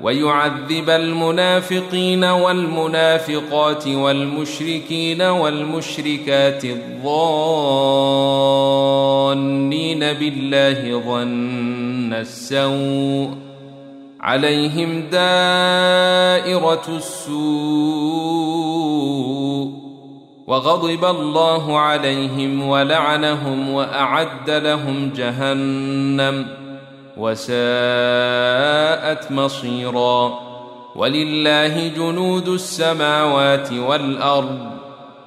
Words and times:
ويعذب 0.00 0.90
المنافقين 0.90 2.24
والمنافقات 2.24 3.88
والمشركين 3.88 5.22
والمشركات 5.22 6.64
الظانين 6.64 7.06
بالله 10.00 11.00
ظن 11.00 12.12
السوء 12.12 13.30
عليهم 14.20 15.00
دائرة 15.00 16.82
السوء 16.88 18.56
وغضب 20.46 21.04
الله 21.04 21.78
عليهم 21.78 22.68
ولعنهم 22.68 23.70
وأعد 23.72 24.50
لهم 24.50 25.12
جهنم 25.16 26.65
وساءت 27.16 27.56
مصيرا 29.32 30.38
ولله 30.96 31.88
جنود 31.88 32.48
السماوات 32.48 33.72
والأرض 33.72 34.58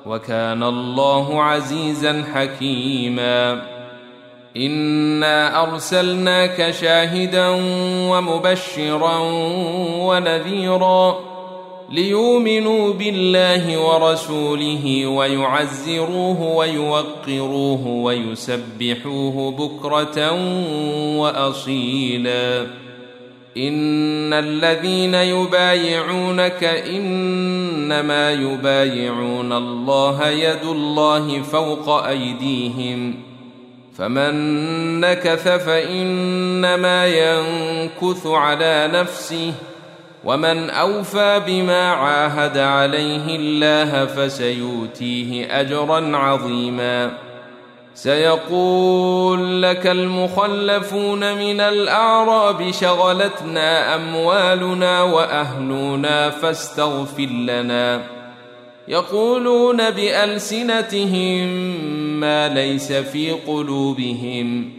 وكان 0.06 0.64
الله 0.64 1.44
عزيزا 1.44 2.23
حكيما 2.34 3.62
إنا 4.58 5.64
أرسلناك 5.64 6.72
شاهدا 6.72 7.48
ومبشرا 8.10 9.17
ونذيرا 10.00 11.28
ليؤمنوا 11.92 12.94
بالله 12.94 13.78
ورسوله 13.78 15.08
ويعزروه 15.08 16.42
ويوقروه 16.42 17.88
ويسبحوه 17.88 19.52
بكرة 19.52 20.32
وأصيلا. 21.17 22.67
إن 23.58 24.33
الذين 24.33 25.14
يبايعونك 25.14 26.64
إنما 26.64 28.32
يبايعون 28.32 29.54
الله 29.54 30.28
يد 30.28 30.66
الله 30.66 31.42
فوق 31.42 31.89
أيديهم. 31.89 33.16
فمن 33.98 34.99
نكث 34.99 35.48
فإنما 35.48 37.08
ينكث 37.08 38.28
على 38.28 38.89
نفسه 38.94 39.54
ومن 40.23 40.69
أوفى 40.69 41.41
بما 41.47 41.91
عاهد 41.91 42.57
عليه 42.57 43.35
الله 43.35 44.05
فسيؤتيه 44.05 45.59
أجرا 45.61 46.17
عظيما. 46.17 47.11
سيقول 47.93 49.61
لك 49.61 49.87
المخلفون 49.87 51.33
من 51.33 51.59
الأعراب 51.59 52.71
شغلتنا 52.71 53.95
أموالنا 53.95 55.02
وأهلنا 55.02 56.30
فاستغفر 56.30 57.25
لنا. 57.25 58.01
يقولون 58.87 59.89
بألسنتهم 59.89 61.47
ما 62.19 62.49
ليس 62.49 62.91
في 62.91 63.31
قلوبهم. 63.31 64.79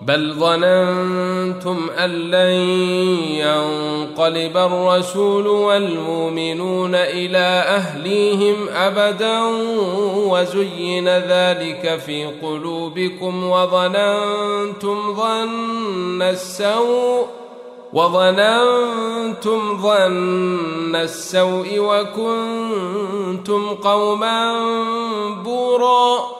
بل 0.00 0.34
ظننتم 0.34 1.90
أن 1.98 2.10
لن 2.10 2.52
ينقلب 3.36 4.56
الرسول 4.56 5.46
والمؤمنون 5.46 6.94
إلى 6.94 7.64
أهليهم 7.66 8.68
أبدا 8.68 9.40
وزين 10.14 11.08
ذلك 11.08 12.00
في 12.06 12.26
قلوبكم 12.42 13.44
وظننتم 13.44 15.14
ظن 15.14 16.22
السوء 16.22 17.26
وظننتم 17.92 19.82
ظن 19.82 20.96
السوء 20.96 21.78
وكنتم 21.78 23.68
قوما 23.74 24.52
بورا 25.44 26.39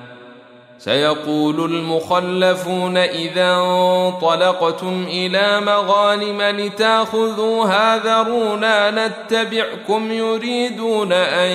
سيقول 0.83 1.65
المخلفون 1.65 2.97
إذا 2.97 3.55
انطلقتم 3.55 5.05
إلى 5.07 5.61
مغانم 5.61 6.41
لتاخذوها 6.41 7.97
ذرونا 7.97 8.91
نتبعكم 8.91 10.11
يريدون 10.11 11.13
أن 11.13 11.51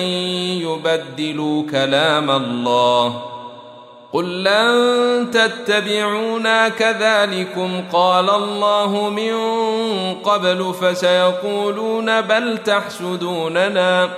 يبدلوا 0.63 1.63
كلام 1.71 2.31
الله. 2.31 3.21
قل 4.13 4.43
لن 4.43 5.31
تتبعونا 5.31 6.69
كذلكم 6.69 7.83
قال 7.93 8.29
الله 8.29 9.09
من 9.09 9.33
قبل 10.13 10.73
فسيقولون 10.81 12.21
بل 12.21 12.57
تحسدوننا. 12.57 14.09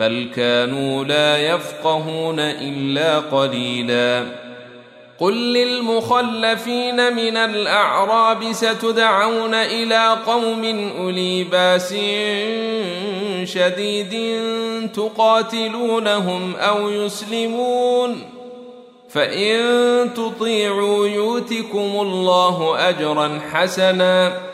بل 0.00 0.30
كانوا 0.36 1.04
لا 1.04 1.38
يفقهون 1.38 2.40
إلا 2.40 3.18
قليلا. 3.18 4.24
قل 5.18 5.34
للمخلفين 5.34 7.12
من 7.16 7.36
الأعراب 7.36 8.52
ستدعون 8.52 9.54
إلى 9.54 10.16
قوم 10.26 10.90
أولي 10.98 11.44
بأس 11.44 11.94
شديد 13.44 14.40
تقاتلونهم 14.94 16.56
أو 16.56 16.90
يسلمون. 16.90 18.22
فإن 19.08 19.60
تطيعوا 20.14 21.06
يؤتكم 21.06 21.92
الله 22.00 22.88
أجرا 22.88 23.40
حسنا. 23.52 24.53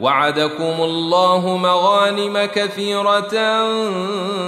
وعدكم 0.00 0.74
الله 0.80 1.56
مغانم 1.56 2.48
كثيرة 2.54 3.32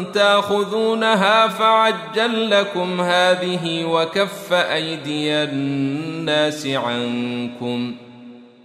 تأخذونها 0.02 1.48
فعجل 1.48 2.50
لكم 2.50 3.00
هذه 3.00 3.84
وكف 3.84 4.52
أيدي 4.52 5.32
الناس 5.32 6.66
عنكم 6.66 7.94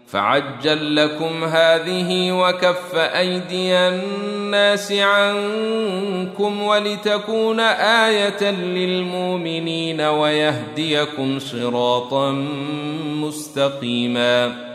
فعجل 0.08 0.96
لكم 0.96 1.44
هذه 1.44 2.32
وكف 2.32 2.96
أيدي 2.96 3.78
الناس 3.78 4.92
عنكم 4.92 6.62
ولتكون 6.62 7.60
آية 7.60 8.52
للمؤمنين 8.52 10.02
ويهديكم 10.02 11.40
صراطا 11.40 12.32
مستقيماً 13.06 14.75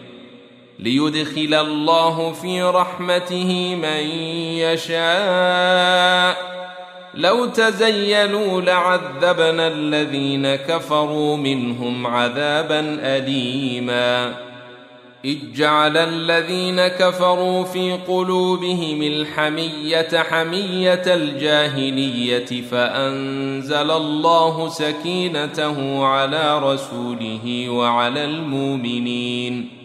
ليدخل 0.81 1.53
الله 1.53 2.31
في 2.31 2.61
رحمته 2.63 3.75
من 3.75 4.09
يشاء. 4.57 6.51
لو 7.13 7.45
تزيلوا 7.45 8.61
لعذبنا 8.61 9.67
الذين 9.67 10.55
كفروا 10.55 11.37
منهم 11.37 12.07
عذابا 12.07 12.79
أليما. 13.01 14.33
إذ 15.25 15.37
جعل 15.55 15.97
الذين 15.97 16.87
كفروا 16.87 17.63
في 17.63 17.93
قلوبهم 18.07 19.01
الحمية 19.01 20.23
حمية 20.29 21.03
الجاهلية 21.07 22.61
فأنزل 22.61 23.91
الله 23.91 24.69
سكينته 24.69 26.05
على 26.05 26.59
رسوله 26.59 27.69
وعلى 27.69 28.25
المؤمنين. 28.25 29.80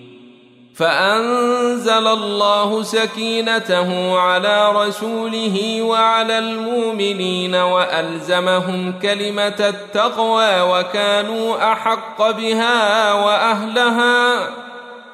فأنزل 0.76 2.06
الله 2.06 2.82
سكينته 2.82 4.18
على 4.18 4.72
رسوله 4.72 5.82
وعلى 5.82 6.38
المؤمنين 6.38 7.54
وألزمهم 7.54 8.98
كلمة 9.02 9.56
التقوى 9.60 10.60
وكانوا 10.60 11.72
أحق 11.72 12.30
بها 12.30 13.12
وأهلها 13.12 14.50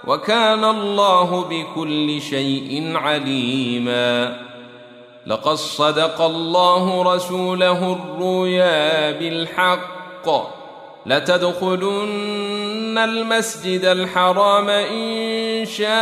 وكان 0.07 0.65
الله 0.65 1.45
بكل 1.51 2.21
شيء 2.21 2.93
عليما. 2.97 4.37
لقد 5.27 5.55
صدق 5.55 6.21
الله 6.21 7.15
رسوله 7.15 7.93
الرؤيا 7.93 9.11
بالحق. 9.11 10.53
لتدخلن 11.07 12.99
المسجد 12.99 13.85
الحرام 13.85 14.69
إن 14.69 15.52
شاء 15.65 15.93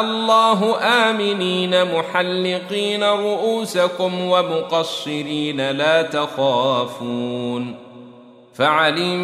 الله 0.00 0.76
آمنين 1.10 1.84
محلقين 1.84 3.04
رؤوسكم 3.04 4.20
ومقصرين 4.20 5.70
لا 5.70 6.02
تخافون 6.02 7.76
فعلم 8.54 9.20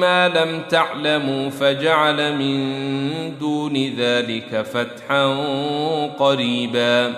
ما 0.00 0.28
لم 0.28 0.62
تعلموا 0.68 1.50
فجعل 1.50 2.36
من 2.36 3.38
دون 3.38 3.94
ذلك 3.96 4.62
فتحا 4.62 5.36
قريبا 6.18 7.14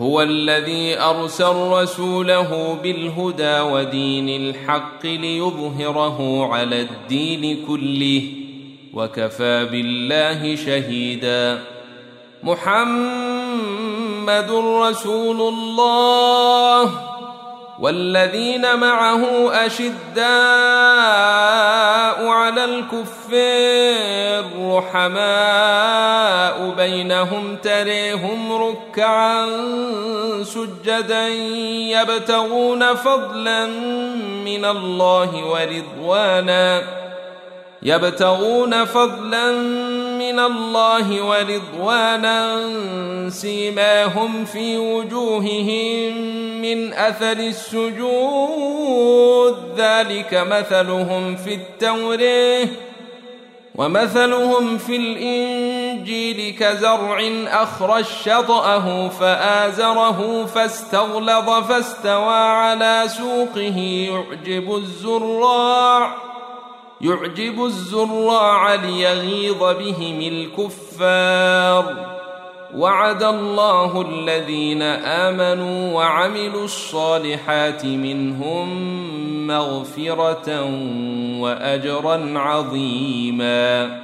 هو 0.00 0.22
الذي 0.22 0.98
أرسل 0.98 1.54
رسوله 1.54 2.78
بالهدى 2.82 3.60
ودين 3.60 4.28
الحق 4.28 5.06
ليظهره 5.06 6.48
على 6.54 6.80
الدين 6.80 7.66
كله 7.66 8.41
وكفى 8.94 9.64
بالله 9.64 10.56
شهيدا. 10.56 11.60
محمد 12.42 12.90
رسول 14.50 15.40
الله. 15.40 16.90
والذين 17.80 18.76
معه 18.76 19.50
أشداء 19.66 20.26
على 22.26 22.64
الكفار 22.64 24.44
رحماء 24.76 26.74
بينهم 26.76 27.56
تريهم 27.62 28.52
ركعا 28.52 29.46
سجدا 30.42 31.28
يبتغون 31.28 32.94
فضلا 32.94 33.66
من 34.44 34.64
الله 34.64 35.46
ورضوانا. 35.46 37.01
يبتغون 37.82 38.84
فضلا 38.84 39.52
من 40.18 40.38
الله 40.38 41.22
ورضوانا 41.22 42.60
سيماهم 43.28 44.44
في 44.44 44.78
وجوههم 44.78 46.16
من 46.62 46.92
أثر 46.92 47.32
السجود. 47.32 48.92
ذلك 49.76 50.34
مثلهم 50.34 51.36
في 51.36 51.54
التوريه 51.54 52.66
ومثلهم 53.74 54.78
في 54.78 54.96
الإنجيل 54.96 56.56
كزرع 56.58 57.30
أخرج 57.46 58.04
شطأه 58.24 59.08
فآزره 59.08 60.46
فاستغلظ 60.46 61.50
فاستوى 61.50 62.34
على 62.34 63.04
سوقه 63.06 63.78
يعجب 64.10 64.74
الزراع. 64.74 66.31
يعجب 67.02 67.64
الزراع 67.64 68.74
ليغيظ 68.74 69.58
بهم 69.58 70.20
الكفار. 70.20 72.12
وعد 72.74 73.22
الله 73.22 74.02
الذين 74.08 74.82
آمنوا 74.82 75.94
وعملوا 75.94 76.64
الصالحات 76.64 77.84
منهم 77.84 78.66
مغفرة 79.46 80.64
وأجرا 81.40 82.38
عظيما. 82.38 84.01